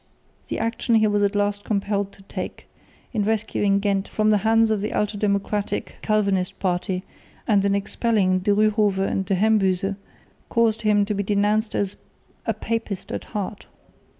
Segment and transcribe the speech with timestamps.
[0.47, 2.65] The action he was at last compelled to take,
[3.13, 7.03] in rescuing Ghent from the hands of the ultra democratic Calvinist party
[7.47, 9.93] and in expelling De Ryhove and De Hembyze,
[10.49, 11.97] caused him to be denounced as
[12.47, 13.67] "a papist at heart."